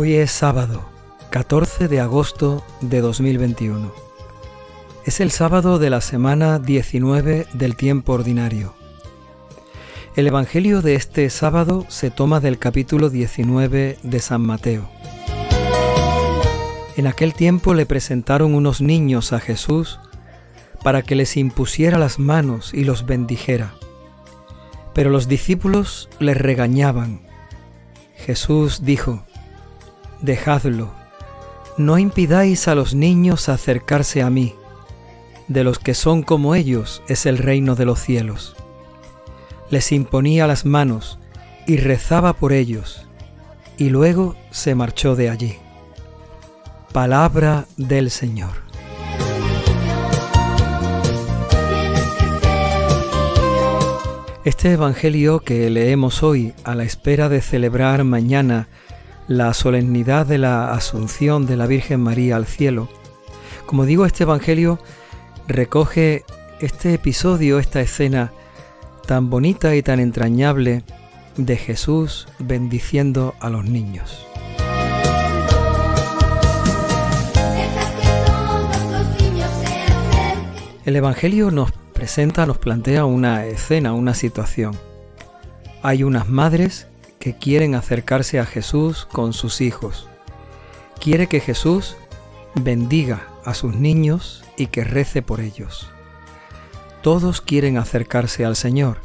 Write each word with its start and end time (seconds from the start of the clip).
Hoy 0.00 0.14
es 0.14 0.30
sábado, 0.30 0.88
14 1.30 1.88
de 1.88 1.98
agosto 1.98 2.64
de 2.80 3.00
2021. 3.00 3.92
Es 5.04 5.18
el 5.18 5.32
sábado 5.32 5.80
de 5.80 5.90
la 5.90 6.00
semana 6.00 6.60
19 6.60 7.48
del 7.52 7.74
tiempo 7.74 8.12
ordinario. 8.12 8.76
El 10.14 10.28
Evangelio 10.28 10.82
de 10.82 10.94
este 10.94 11.28
sábado 11.30 11.84
se 11.88 12.12
toma 12.12 12.38
del 12.38 12.60
capítulo 12.60 13.10
19 13.10 13.98
de 14.00 14.18
San 14.20 14.42
Mateo. 14.42 14.88
En 16.96 17.08
aquel 17.08 17.34
tiempo 17.34 17.74
le 17.74 17.84
presentaron 17.84 18.54
unos 18.54 18.80
niños 18.80 19.32
a 19.32 19.40
Jesús 19.40 19.98
para 20.84 21.02
que 21.02 21.16
les 21.16 21.36
impusiera 21.36 21.98
las 21.98 22.20
manos 22.20 22.72
y 22.72 22.84
los 22.84 23.04
bendijera. 23.04 23.74
Pero 24.94 25.10
los 25.10 25.26
discípulos 25.26 26.08
les 26.20 26.36
regañaban. 26.36 27.26
Jesús 28.14 28.84
dijo, 28.84 29.24
Dejadlo, 30.20 30.90
no 31.76 31.96
impidáis 31.96 32.66
a 32.66 32.74
los 32.74 32.92
niños 32.94 33.48
acercarse 33.48 34.20
a 34.20 34.30
mí. 34.30 34.54
De 35.46 35.62
los 35.62 35.78
que 35.78 35.94
son 35.94 36.22
como 36.22 36.56
ellos 36.56 37.02
es 37.06 37.24
el 37.24 37.38
reino 37.38 37.76
de 37.76 37.84
los 37.84 38.00
cielos. 38.00 38.56
Les 39.70 39.92
imponía 39.92 40.48
las 40.48 40.64
manos 40.64 41.20
y 41.66 41.76
rezaba 41.76 42.32
por 42.32 42.52
ellos, 42.52 43.06
y 43.76 43.90
luego 43.90 44.34
se 44.50 44.74
marchó 44.74 45.14
de 45.14 45.30
allí. 45.30 45.56
Palabra 46.92 47.66
del 47.76 48.10
Señor. 48.10 48.68
Este 54.44 54.72
Evangelio 54.72 55.40
que 55.40 55.68
leemos 55.70 56.22
hoy 56.22 56.54
a 56.64 56.74
la 56.74 56.82
espera 56.84 57.28
de 57.28 57.42
celebrar 57.42 58.02
mañana 58.02 58.68
la 59.28 59.52
solemnidad 59.52 60.26
de 60.26 60.38
la 60.38 60.72
Asunción 60.72 61.46
de 61.46 61.56
la 61.56 61.66
Virgen 61.66 62.00
María 62.00 62.36
al 62.36 62.46
cielo, 62.46 62.88
como 63.66 63.84
digo, 63.84 64.06
este 64.06 64.24
Evangelio 64.24 64.78
recoge 65.46 66.24
este 66.60 66.94
episodio, 66.94 67.58
esta 67.58 67.82
escena 67.82 68.32
tan 69.06 69.28
bonita 69.28 69.76
y 69.76 69.82
tan 69.82 70.00
entrañable 70.00 70.82
de 71.36 71.56
Jesús 71.56 72.26
bendiciendo 72.38 73.34
a 73.40 73.50
los 73.50 73.66
niños. 73.66 74.26
El 80.86 80.96
Evangelio 80.96 81.50
nos 81.50 81.70
presenta, 81.92 82.46
nos 82.46 82.56
plantea 82.56 83.04
una 83.04 83.44
escena, 83.44 83.92
una 83.92 84.14
situación. 84.14 84.74
Hay 85.82 86.02
unas 86.02 86.30
madres 86.30 86.87
que 87.18 87.36
quieren 87.36 87.74
acercarse 87.74 88.38
a 88.38 88.46
Jesús 88.46 89.06
con 89.10 89.32
sus 89.32 89.60
hijos. 89.60 90.08
Quiere 91.00 91.26
que 91.26 91.40
Jesús 91.40 91.96
bendiga 92.54 93.28
a 93.44 93.54
sus 93.54 93.74
niños 93.74 94.44
y 94.56 94.66
que 94.66 94.84
rece 94.84 95.22
por 95.22 95.40
ellos. 95.40 95.90
Todos 97.02 97.40
quieren 97.40 97.76
acercarse 97.76 98.44
al 98.44 98.56
Señor. 98.56 98.98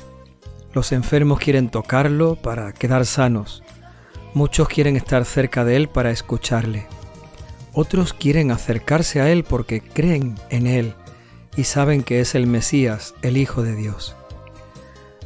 Los 0.73 0.91
enfermos 0.91 1.39
quieren 1.39 1.69
tocarlo 1.69 2.35
para 2.35 2.73
quedar 2.73 3.05
sanos. 3.05 3.63
Muchos 4.33 4.67
quieren 4.67 4.95
estar 4.95 5.25
cerca 5.25 5.63
de 5.63 5.75
Él 5.75 5.89
para 5.89 6.09
escucharle. 6.09 6.87
Otros 7.73 8.13
quieren 8.13 8.51
acercarse 8.51 9.21
a 9.21 9.31
Él 9.31 9.43
porque 9.43 9.81
creen 9.81 10.35
en 10.49 10.67
Él 10.67 10.95
y 11.55 11.65
saben 11.65 12.03
que 12.03 12.19
es 12.19 12.33
el 12.33 12.47
Mesías, 12.47 13.13
el 13.21 13.37
Hijo 13.37 13.61
de 13.61 13.75
Dios. 13.75 14.15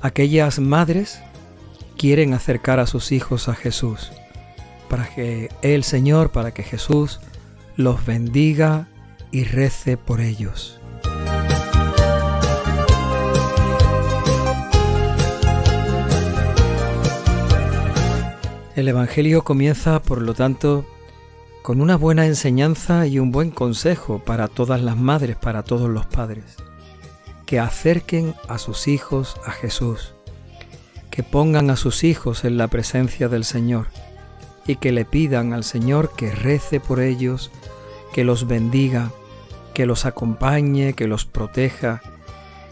Aquellas 0.01 0.59
madres 0.59 1.21
quieren 1.97 2.33
acercar 2.33 2.79
a 2.79 2.87
sus 2.87 3.11
hijos 3.11 3.49
a 3.49 3.55
Jesús, 3.55 4.11
para 4.89 5.07
que 5.09 5.49
el 5.61 5.83
Señor, 5.83 6.31
para 6.31 6.51
que 6.53 6.63
Jesús 6.63 7.19
los 7.75 8.05
bendiga 8.05 8.87
y 9.31 9.43
rece 9.43 9.97
por 9.97 10.21
ellos. 10.21 10.79
El 18.75 18.87
Evangelio 18.87 19.43
comienza, 19.43 20.03
por 20.03 20.21
lo 20.21 20.35
tanto, 20.35 20.85
con 21.63 21.81
una 21.81 21.97
buena 21.97 22.27
enseñanza 22.27 23.07
y 23.07 23.17
un 23.17 23.31
buen 23.31 23.49
consejo 23.49 24.19
para 24.23 24.47
todas 24.47 24.83
las 24.83 24.95
madres, 24.95 25.35
para 25.35 25.63
todos 25.63 25.89
los 25.89 26.05
padres, 26.05 26.57
que 27.47 27.59
acerquen 27.59 28.35
a 28.47 28.59
sus 28.59 28.87
hijos 28.87 29.35
a 29.45 29.51
Jesús, 29.51 30.13
que 31.17 31.23
pongan 31.23 31.71
a 31.71 31.77
sus 31.77 32.03
hijos 32.03 32.43
en 32.43 32.59
la 32.59 32.67
presencia 32.67 33.27
del 33.27 33.43
Señor 33.43 33.87
y 34.67 34.75
que 34.75 34.91
le 34.91 35.03
pidan 35.03 35.51
al 35.51 35.63
Señor 35.63 36.11
que 36.15 36.29
rece 36.29 36.79
por 36.79 36.99
ellos, 36.99 37.49
que 38.13 38.23
los 38.23 38.45
bendiga, 38.45 39.11
que 39.73 39.87
los 39.87 40.05
acompañe, 40.05 40.93
que 40.93 41.07
los 41.07 41.25
proteja, 41.25 42.03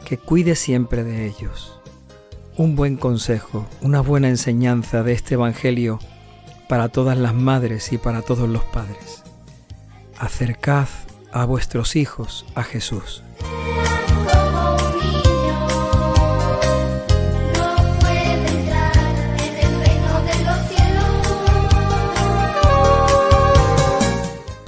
que 0.05 0.19
cuide 0.19 0.53
siempre 0.53 1.03
de 1.03 1.25
ellos. 1.25 1.79
Un 2.55 2.75
buen 2.75 2.97
consejo, 2.97 3.65
una 3.81 4.01
buena 4.01 4.29
enseñanza 4.29 5.01
de 5.01 5.13
este 5.13 5.33
Evangelio 5.33 5.97
para 6.69 6.89
todas 6.89 7.17
las 7.17 7.33
madres 7.33 7.91
y 7.93 7.97
para 7.97 8.21
todos 8.21 8.47
los 8.47 8.63
padres. 8.65 9.23
Acercad 10.19 10.87
a 11.31 11.45
vuestros 11.45 11.95
hijos 11.95 12.45
a 12.53 12.61
Jesús. 12.61 13.23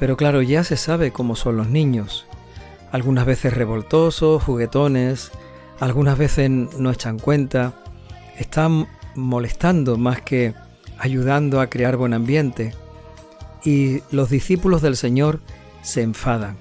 Pero 0.07 0.15
claro, 0.15 0.41
ya 0.41 0.63
se 0.63 0.77
sabe 0.77 1.11
cómo 1.11 1.35
son 1.35 1.57
los 1.57 1.67
niños. 1.67 2.27
Algunas 2.93 3.25
veces 3.25 3.53
revoltosos, 3.53 4.41
juguetones, 4.41 5.31
algunas 5.81 6.17
veces 6.17 6.49
no 6.49 6.91
echan 6.91 7.19
cuenta, 7.19 7.73
están 8.37 8.87
molestando 9.15 9.97
más 9.97 10.21
que 10.21 10.53
ayudando 10.97 11.59
a 11.59 11.67
crear 11.67 11.97
buen 11.97 12.13
ambiente. 12.13 12.73
Y 13.65 14.01
los 14.09 14.29
discípulos 14.29 14.81
del 14.81 14.95
Señor 14.95 15.41
se 15.81 16.03
enfadan. 16.03 16.55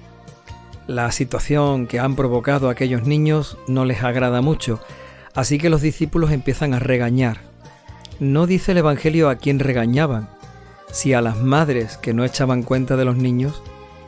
La 0.85 1.09
situación 1.13 1.87
que 1.87 2.01
han 2.01 2.17
provocado 2.17 2.67
aquellos 2.67 3.03
niños 3.03 3.57
no 3.69 3.85
les 3.85 4.03
agrada 4.03 4.41
mucho, 4.41 4.81
así 5.35 5.57
que 5.57 5.69
los 5.69 5.81
discípulos 5.81 6.31
empiezan 6.31 6.73
a 6.73 6.79
regañar. 6.79 7.37
No 8.19 8.45
dice 8.45 8.73
el 8.73 8.79
Evangelio 8.79 9.29
a 9.29 9.37
quién 9.37 9.59
regañaban, 9.59 10.27
si 10.91 11.13
a 11.13 11.21
las 11.21 11.37
madres 11.37 11.97
que 11.97 12.13
no 12.13 12.25
echaban 12.25 12.63
cuenta 12.63 12.95
de 12.95 13.05
los 13.05 13.17
niños, 13.17 13.61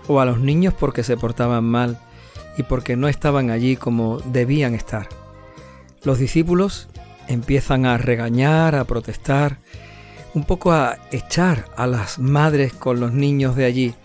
o 0.08 0.20
a 0.20 0.26
los 0.26 0.40
niños 0.40 0.74
porque 0.74 1.04
se 1.04 1.18
portaban 1.18 1.64
mal 1.64 2.00
y 2.58 2.64
porque 2.64 2.96
no 2.96 3.08
estaban 3.08 3.52
allí 3.52 3.76
como 3.76 4.20
debían 4.20 4.76
estar. 4.76 5.08
Los 6.04 6.18
discípulos 6.18 6.88
empiezan 7.28 7.86
a 7.86 7.98
regañar, 7.98 8.76
a 8.76 8.86
protestar, 8.86 9.58
un 10.34 10.44
poco 10.44 10.72
a 10.72 10.98
echar 11.12 11.66
a 11.78 11.88
las 11.88 12.20
madres 12.20 12.74
con 12.74 13.00
los 13.00 13.14
niños 13.14 13.56
de 13.56 13.66
allí 13.66 13.96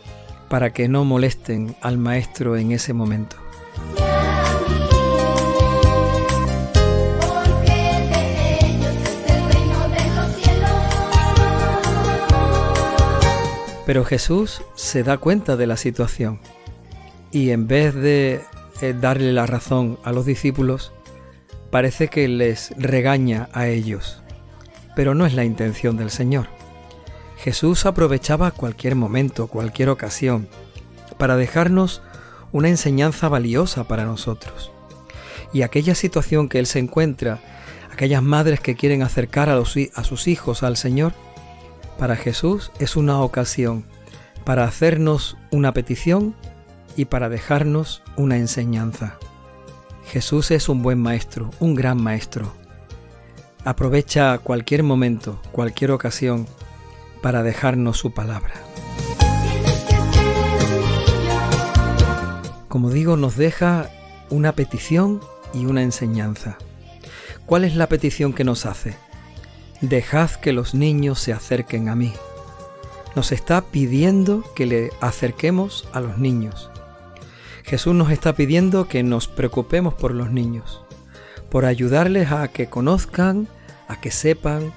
para 0.49 0.73
que 0.73 0.89
no 0.89 1.05
molesten 1.05 1.75
al 1.81 1.99
maestro 1.99 2.57
en 2.57 2.73
ese 2.73 2.93
momento. 2.93 3.37
Pero 13.87 14.05
Jesús 14.05 14.63
se 14.75 15.03
da 15.03 15.19
cuenta 15.19 15.57
de 15.57 15.67
la 15.67 15.77
situación 15.77 16.41
y 17.31 17.51
en 17.51 17.67
vez 17.67 17.95
de 17.95 18.41
eh, 18.81 18.95
darle 18.99 19.33
la 19.33 19.47
razón 19.47 19.99
a 20.05 20.13
los 20.13 20.25
discípulos, 20.25 20.93
parece 21.71 22.09
que 22.09 22.29
les 22.29 22.73
regaña 22.79 23.49
a 23.53 23.67
ellos. 23.67 24.23
Pero 24.97 25.15
no 25.15 25.27
es 25.27 25.35
la 25.35 25.45
intención 25.45 25.97
del 25.97 26.11
Señor. 26.11 26.47
Jesús 27.37 27.85
aprovechaba 27.85 28.53
cualquier 28.53 28.95
momento, 28.95 29.49
cualquier 29.49 29.89
ocasión, 29.89 30.49
para 31.19 31.37
dejarnos 31.37 32.01
una 32.53 32.69
enseñanza 32.69 33.29
valiosa 33.29 33.85
para 33.85 34.05
nosotros. 34.05 34.71
Y 35.53 35.63
aquella 35.63 35.95
situación 35.95 36.49
que 36.49 36.59
Él 36.59 36.67
se 36.67 36.79
encuentra, 36.79 37.41
aquellas 37.93 38.23
madres 38.23 38.61
que 38.61 38.77
quieren 38.77 39.03
acercar 39.03 39.51
a, 39.51 39.59
a 39.59 40.05
sus 40.05 40.29
hijos 40.29 40.63
al 40.63 40.77
Señor, 40.77 41.13
para 42.05 42.17
Jesús 42.17 42.71
es 42.81 42.97
una 42.97 43.23
ocasión 43.23 43.83
para 44.45 44.65
hacernos 44.65 45.39
una 45.51 45.73
petición 45.73 46.35
y 46.99 47.07
para 47.07 47.31
dejarnos 47.31 48.03
una 48.17 48.37
enseñanza. 48.37 49.17
Jesús 50.05 50.51
es 50.51 50.69
un 50.69 50.83
buen 50.83 50.99
maestro, 50.99 51.51
un 51.61 51.75
gran 51.75 52.03
maestro. 52.03 52.53
Aprovecha 53.65 54.37
cualquier 54.37 54.83
momento, 54.83 55.41
cualquier 55.51 55.93
ocasión 55.93 56.47
para 57.23 57.43
dejarnos 57.43 57.97
su 57.97 58.13
palabra. 58.13 58.53
Como 62.69 62.91
digo, 62.91 63.17
nos 63.17 63.39
deja 63.39 63.89
una 64.29 64.53
petición 64.53 65.23
y 65.55 65.65
una 65.65 65.81
enseñanza. 65.81 66.59
¿Cuál 67.47 67.65
es 67.65 67.77
la 67.77 67.89
petición 67.89 68.35
que 68.35 68.45
nos 68.45 68.67
hace? 68.67 68.95
Dejad 69.89 70.31
que 70.31 70.55
los 70.55 70.73
niños 70.73 71.21
se 71.21 71.35
acerquen 71.35 71.91
a 71.91 71.95
mí. 71.95 72.15
nos 73.15 73.33
está 73.33 73.61
pidiendo 73.61 74.43
que 74.55 74.65
le 74.65 74.91
acerquemos 75.01 75.87
a 75.93 76.01
los 76.01 76.17
niños. 76.17 76.71
Jesús 77.63 77.95
nos 77.95 78.11
está 78.11 78.35
pidiendo 78.35 78.89
que 78.89 79.03
nos 79.03 79.29
preocupemos 79.29 79.93
por 79.93 80.13
los 80.13 80.31
niños, 80.31 80.81
por 81.51 81.67
ayudarles 81.67 82.33
a 82.33 82.49
que 82.49 82.67
conozcan, 82.67 83.47
a 83.87 84.01
que 84.01 84.11
sepan, 84.11 84.73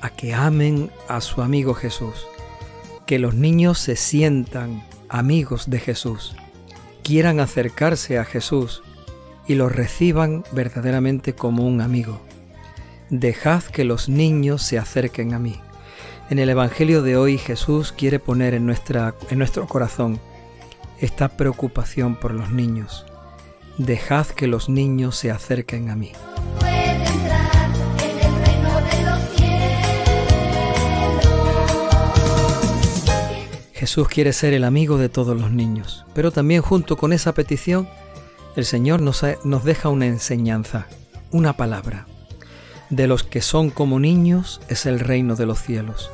a 0.00 0.10
que 0.10 0.32
amen 0.32 0.92
a 1.08 1.20
su 1.20 1.42
amigo 1.42 1.74
Jesús. 1.74 2.28
Que 3.04 3.18
los 3.18 3.34
niños 3.34 3.80
se 3.80 3.96
sientan 3.96 4.84
amigos 5.08 5.68
de 5.68 5.80
Jesús, 5.80 6.36
quieran 7.02 7.40
acercarse 7.40 8.16
a 8.16 8.24
Jesús 8.24 8.82
y 9.48 9.56
lo 9.56 9.68
reciban 9.68 10.44
verdaderamente 10.52 11.34
como 11.34 11.66
un 11.66 11.80
amigo. 11.80 12.22
Dejad 13.12 13.64
que 13.64 13.84
los 13.84 14.08
niños 14.08 14.62
se 14.62 14.78
acerquen 14.78 15.34
a 15.34 15.38
mí. 15.38 15.60
En 16.30 16.38
el 16.38 16.48
Evangelio 16.48 17.02
de 17.02 17.18
hoy 17.18 17.36
Jesús 17.36 17.92
quiere 17.92 18.18
poner 18.18 18.54
en, 18.54 18.64
nuestra, 18.64 19.14
en 19.28 19.36
nuestro 19.36 19.66
corazón 19.66 20.18
esta 20.98 21.28
preocupación 21.28 22.16
por 22.16 22.32
los 22.32 22.50
niños. 22.52 23.04
Dejad 23.76 24.28
que 24.28 24.46
los 24.46 24.70
niños 24.70 25.14
se 25.14 25.30
acerquen 25.30 25.90
a 25.90 25.94
mí. 25.94 26.12
Jesús 33.74 34.08
quiere 34.08 34.32
ser 34.32 34.54
el 34.54 34.64
amigo 34.64 34.96
de 34.96 35.10
todos 35.10 35.38
los 35.38 35.50
niños, 35.50 36.06
pero 36.14 36.30
también 36.30 36.62
junto 36.62 36.96
con 36.96 37.12
esa 37.12 37.34
petición, 37.34 37.86
el 38.56 38.64
Señor 38.64 39.02
nos, 39.02 39.22
nos 39.44 39.64
deja 39.64 39.90
una 39.90 40.06
enseñanza, 40.06 40.86
una 41.30 41.58
palabra. 41.58 42.06
De 42.92 43.06
los 43.06 43.22
que 43.22 43.40
son 43.40 43.70
como 43.70 43.98
niños 43.98 44.60
es 44.68 44.84
el 44.84 45.00
reino 45.00 45.34
de 45.34 45.46
los 45.46 45.62
cielos. 45.62 46.10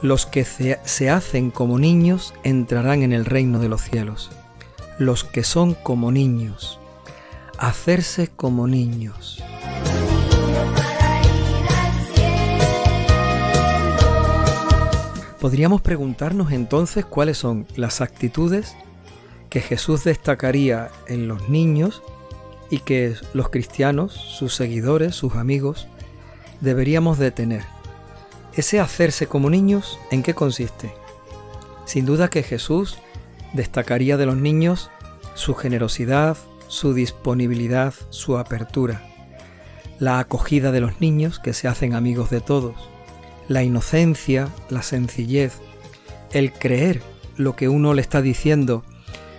Los 0.00 0.24
que 0.24 0.46
se 0.46 1.10
hacen 1.10 1.50
como 1.50 1.78
niños 1.78 2.32
entrarán 2.42 3.02
en 3.02 3.12
el 3.12 3.26
reino 3.26 3.58
de 3.58 3.68
los 3.68 3.82
cielos. 3.82 4.30
Los 4.98 5.24
que 5.24 5.44
son 5.44 5.74
como 5.74 6.10
niños. 6.12 6.80
Hacerse 7.58 8.28
como 8.28 8.66
niños. 8.66 9.44
Podríamos 15.38 15.82
preguntarnos 15.82 16.50
entonces 16.50 17.04
cuáles 17.04 17.36
son 17.36 17.66
las 17.76 18.00
actitudes 18.00 18.74
que 19.50 19.60
Jesús 19.60 20.04
destacaría 20.04 20.88
en 21.08 21.28
los 21.28 21.50
niños 21.50 22.02
y 22.70 22.78
que 22.78 23.14
los 23.34 23.50
cristianos, 23.50 24.14
sus 24.14 24.54
seguidores, 24.54 25.14
sus 25.14 25.34
amigos, 25.34 25.88
deberíamos 26.60 27.18
de 27.18 27.30
tener. 27.30 27.64
Ese 28.54 28.80
hacerse 28.80 29.26
como 29.26 29.50
niños, 29.50 29.98
¿en 30.10 30.22
qué 30.22 30.34
consiste? 30.34 30.94
Sin 31.84 32.06
duda 32.06 32.28
que 32.28 32.42
Jesús 32.42 32.98
destacaría 33.52 34.16
de 34.16 34.26
los 34.26 34.36
niños 34.36 34.90
su 35.34 35.54
generosidad, 35.54 36.36
su 36.68 36.94
disponibilidad, 36.94 37.94
su 38.10 38.38
apertura, 38.38 39.02
la 39.98 40.18
acogida 40.18 40.72
de 40.72 40.80
los 40.80 41.00
niños 41.00 41.38
que 41.38 41.52
se 41.52 41.68
hacen 41.68 41.94
amigos 41.94 42.30
de 42.30 42.40
todos, 42.40 42.74
la 43.48 43.62
inocencia, 43.62 44.48
la 44.70 44.82
sencillez, 44.82 45.58
el 46.32 46.52
creer 46.52 47.02
lo 47.36 47.54
que 47.54 47.68
uno 47.68 47.94
le 47.94 48.02
está 48.02 48.22
diciendo 48.22 48.84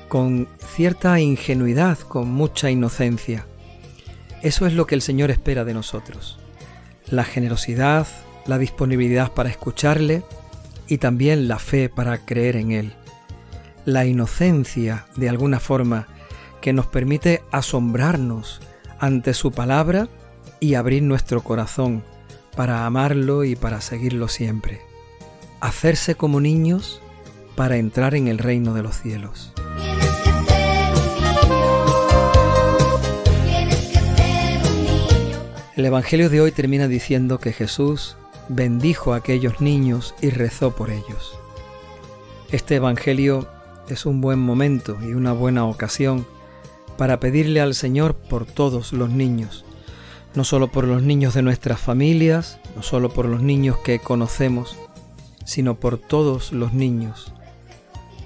con 0.07 0.47
cierta 0.75 1.19
ingenuidad, 1.19 1.97
con 1.99 2.29
mucha 2.29 2.69
inocencia. 2.69 3.45
Eso 4.41 4.65
es 4.65 4.73
lo 4.73 4.85
que 4.85 4.95
el 4.95 5.01
Señor 5.01 5.31
espera 5.31 5.65
de 5.65 5.73
nosotros. 5.73 6.39
La 7.09 7.23
generosidad, 7.23 8.07
la 8.45 8.57
disponibilidad 8.57 9.31
para 9.31 9.49
escucharle 9.49 10.23
y 10.87 10.97
también 10.97 11.47
la 11.47 11.59
fe 11.59 11.89
para 11.89 12.25
creer 12.25 12.55
en 12.55 12.71
Él. 12.71 12.93
La 13.85 14.05
inocencia, 14.05 15.05
de 15.15 15.29
alguna 15.29 15.59
forma, 15.59 16.07
que 16.61 16.73
nos 16.73 16.87
permite 16.87 17.43
asombrarnos 17.51 18.59
ante 18.99 19.33
su 19.33 19.51
palabra 19.51 20.07
y 20.59 20.73
abrir 20.73 21.03
nuestro 21.03 21.43
corazón 21.43 22.03
para 22.55 22.85
amarlo 22.85 23.43
y 23.43 23.55
para 23.55 23.81
seguirlo 23.81 24.27
siempre. 24.27 24.81
Hacerse 25.61 26.15
como 26.15 26.41
niños 26.41 27.01
para 27.55 27.77
entrar 27.77 28.15
en 28.15 28.27
el 28.27 28.37
reino 28.37 28.73
de 28.73 28.83
los 28.83 28.97
cielos. 29.01 29.53
El 35.77 35.85
Evangelio 35.85 36.31
de 36.31 36.41
hoy 36.41 36.51
termina 36.51 36.87
diciendo 36.87 37.37
que 37.37 37.53
Jesús 37.53 38.15
bendijo 38.49 39.13
a 39.13 39.17
aquellos 39.17 39.61
niños 39.61 40.15
y 40.23 40.31
rezó 40.31 40.75
por 40.75 40.89
ellos. 40.89 41.37
Este 42.51 42.77
Evangelio 42.77 43.47
es 43.87 44.07
un 44.07 44.19
buen 44.19 44.39
momento 44.39 44.97
y 45.03 45.13
una 45.13 45.33
buena 45.33 45.65
ocasión 45.65 46.25
para 46.97 47.19
pedirle 47.19 47.61
al 47.61 47.75
Señor 47.75 48.15
por 48.15 48.47
todos 48.47 48.91
los 48.91 49.11
niños, 49.11 49.65
no 50.33 50.43
solo 50.43 50.71
por 50.71 50.85
los 50.85 51.03
niños 51.03 51.35
de 51.35 51.43
nuestras 51.43 51.79
familias, 51.79 52.59
no 52.75 52.81
solo 52.81 53.09
por 53.09 53.27
los 53.27 53.43
niños 53.43 53.77
que 53.77 53.99
conocemos, 53.99 54.75
sino 55.45 55.75
por 55.75 55.99
todos 55.99 56.53
los 56.53 56.73
niños. 56.73 57.33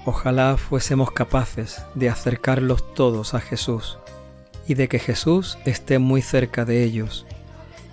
Ojalá 0.05 0.55
fuésemos 0.55 1.11
capaces 1.11 1.81
de 1.95 2.07
acercarlos 2.07 2.93
todos 2.93 3.33
a 3.33 3.41
Jesús 3.41 3.99
y 4.69 4.75
de 4.75 4.87
que 4.87 4.99
Jesús 4.99 5.57
esté 5.65 5.99
muy 5.99 6.21
cerca 6.21 6.63
de 6.63 6.85
ellos 6.85 7.25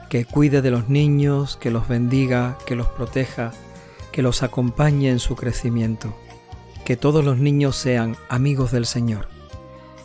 que 0.08 0.24
cuide 0.24 0.62
de 0.62 0.70
los 0.70 0.88
niños, 0.88 1.56
que 1.56 1.70
los 1.70 1.86
bendiga, 1.86 2.56
que 2.66 2.74
los 2.74 2.86
proteja, 2.86 3.52
que 4.10 4.22
los 4.22 4.42
acompañe 4.42 5.10
en 5.10 5.18
su 5.18 5.36
crecimiento, 5.36 6.16
que 6.84 6.96
todos 6.96 7.24
los 7.24 7.38
niños 7.38 7.76
sean 7.76 8.16
amigos 8.28 8.72
del 8.72 8.86
Señor, 8.86 9.28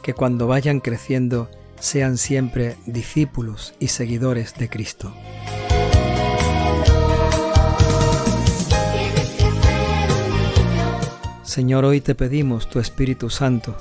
que 0.01 0.13
cuando 0.13 0.47
vayan 0.47 0.81
creciendo 0.81 1.50
sean 1.79 2.17
siempre 2.17 2.75
discípulos 2.85 3.73
y 3.79 3.88
seguidores 3.88 4.55
de 4.55 4.69
Cristo. 4.69 5.13
Señor, 11.44 11.85
hoy 11.85 12.01
te 12.01 12.15
pedimos 12.15 12.69
tu 12.69 12.79
Espíritu 12.79 13.29
Santo 13.29 13.77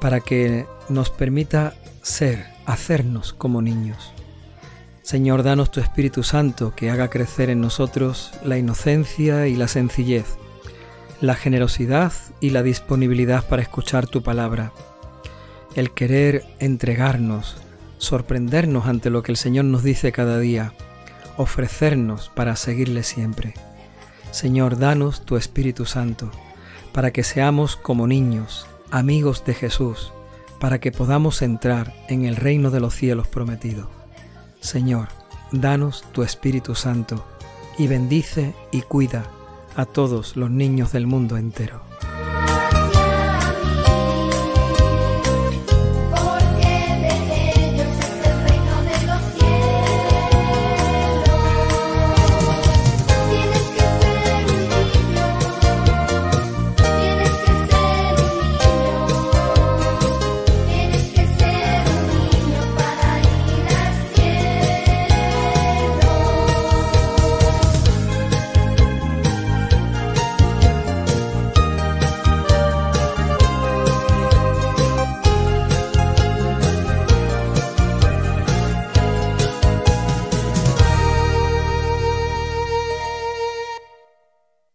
para 0.00 0.20
que 0.20 0.66
nos 0.88 1.10
permita 1.10 1.74
ser, 2.02 2.46
hacernos 2.66 3.32
como 3.32 3.62
niños 3.62 4.13
Señor, 5.04 5.42
danos 5.42 5.70
tu 5.70 5.80
Espíritu 5.80 6.22
Santo 6.22 6.72
que 6.74 6.88
haga 6.88 7.10
crecer 7.10 7.50
en 7.50 7.60
nosotros 7.60 8.32
la 8.42 8.56
inocencia 8.56 9.46
y 9.48 9.54
la 9.54 9.68
sencillez, 9.68 10.38
la 11.20 11.34
generosidad 11.34 12.14
y 12.40 12.48
la 12.50 12.62
disponibilidad 12.62 13.46
para 13.46 13.60
escuchar 13.60 14.06
tu 14.06 14.22
palabra, 14.22 14.72
el 15.74 15.90
querer 15.90 16.46
entregarnos, 16.58 17.58
sorprendernos 17.98 18.86
ante 18.86 19.10
lo 19.10 19.22
que 19.22 19.32
el 19.32 19.36
Señor 19.36 19.66
nos 19.66 19.82
dice 19.82 20.10
cada 20.10 20.38
día, 20.38 20.72
ofrecernos 21.36 22.30
para 22.34 22.56
seguirle 22.56 23.02
siempre. 23.02 23.52
Señor, 24.30 24.78
danos 24.78 25.26
tu 25.26 25.36
Espíritu 25.36 25.84
Santo, 25.84 26.30
para 26.94 27.12
que 27.12 27.24
seamos 27.24 27.76
como 27.76 28.06
niños, 28.06 28.66
amigos 28.90 29.44
de 29.44 29.52
Jesús, 29.52 30.14
para 30.60 30.80
que 30.80 30.92
podamos 30.92 31.42
entrar 31.42 31.92
en 32.08 32.24
el 32.24 32.36
reino 32.36 32.70
de 32.70 32.80
los 32.80 32.94
cielos 32.94 33.28
prometido. 33.28 34.03
Señor, 34.64 35.08
danos 35.52 36.04
tu 36.12 36.22
Espíritu 36.22 36.74
Santo 36.74 37.26
y 37.76 37.86
bendice 37.86 38.54
y 38.72 38.80
cuida 38.80 39.26
a 39.76 39.84
todos 39.84 40.38
los 40.38 40.50
niños 40.50 40.90
del 40.90 41.06
mundo 41.06 41.36
entero. 41.36 41.82